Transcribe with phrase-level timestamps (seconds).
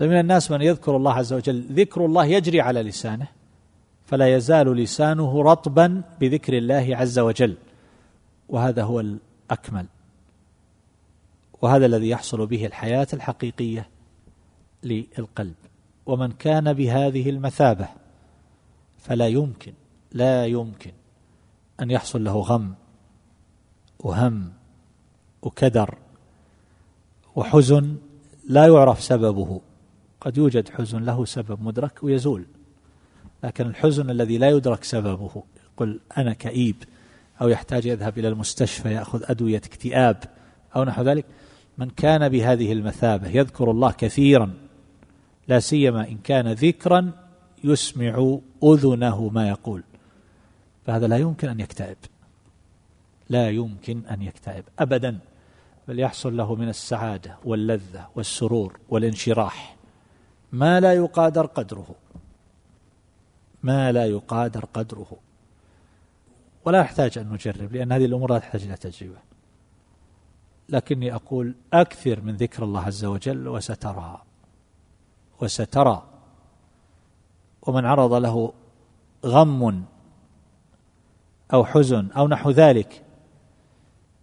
[0.00, 3.28] فمن الناس من يذكر الله عز وجل ذكر الله يجري على لسانه
[4.04, 7.56] فلا يزال لسانه رطبا بذكر الله عز وجل.
[8.48, 9.86] وهذا هو الأكمل.
[11.62, 13.88] وهذا الذي يحصل به الحياة الحقيقية
[14.82, 15.54] للقلب.
[16.06, 17.88] ومن كان بهذه المثابة
[18.98, 19.72] فلا يمكن
[20.12, 20.92] لا يمكن
[21.80, 22.74] أن يحصل له غم
[23.98, 24.52] وهم
[25.42, 25.98] وكدر
[27.36, 27.96] وحزن
[28.48, 29.60] لا يعرف سببه.
[30.20, 32.44] قد يوجد حزن له سبب مدرك ويزول.
[33.44, 35.42] لكن الحزن الذي لا يدرك سببه
[35.74, 36.76] يقول أنا كئيب
[37.42, 40.24] أو يحتاج يذهب إلى المستشفى يأخذ أدوية اكتئاب
[40.76, 41.24] أو نحو ذلك
[41.78, 44.54] من كان بهذه المثابة يذكر الله كثيرا
[45.48, 47.12] لا سيما إن كان ذكرا
[47.64, 49.82] يسمع أذنه ما يقول.
[50.86, 51.96] فهذا لا يمكن أن يكتئب.
[53.28, 55.18] لا يمكن أن يكتئب أبدا
[55.88, 59.79] بل يحصل له من السعادة واللذة والسرور والانشراح.
[60.52, 61.94] ما لا يقادر قدره.
[63.62, 65.16] ما لا يقادر قدره.
[66.64, 69.18] ولا يحتاج أن نجرب لأن هذه الأمور لا تحتاج إلى تجربة.
[70.68, 74.22] لكني أقول أكثر من ذكر الله عز وجل وسترى.
[75.40, 76.02] وسترى.
[77.62, 78.52] ومن عرض له
[79.26, 79.84] غم
[81.52, 83.04] أو حزن أو نحو ذلك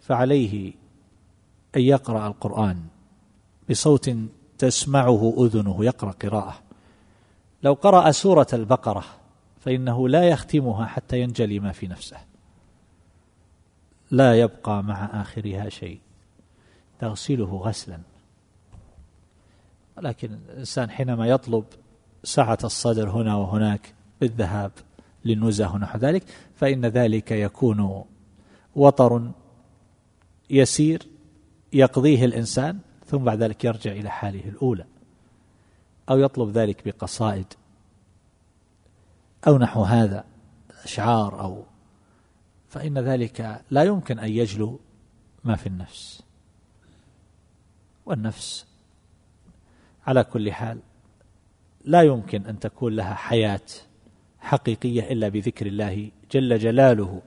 [0.00, 0.72] فعليه
[1.76, 2.86] أن يقرأ القرآن
[3.70, 4.10] بصوت
[4.58, 6.58] تسمعه أذنه يقرأ قراءة.
[7.62, 9.04] لو قرأ سورة البقرة
[9.60, 12.16] فإنه لا يختمها حتى ينجلي ما في نفسه.
[14.10, 16.00] لا يبقى مع آخرها شيء.
[16.98, 17.98] تغسله غسلا.
[19.96, 21.64] ولكن الإنسان حينما يطلب
[22.24, 24.72] سعة الصدر هنا وهناك بالذهاب
[25.24, 28.04] للنزهة ونحو ذلك فإن ذلك يكون
[28.76, 29.30] وطر
[30.50, 31.02] يسير
[31.72, 32.78] يقضيه الإنسان.
[33.08, 34.84] ثم بعد ذلك يرجع إلى حاله الأولى
[36.10, 37.46] أو يطلب ذلك بقصائد
[39.46, 40.24] أو نحو هذا
[40.84, 41.64] أشعار أو
[42.68, 44.80] فإن ذلك لا يمكن أن يجلو
[45.44, 46.22] ما في النفس
[48.06, 48.66] والنفس
[50.06, 50.78] على كل حال
[51.84, 53.60] لا يمكن أن تكون لها حياة
[54.40, 57.22] حقيقية إلا بذكر الله جل جلاله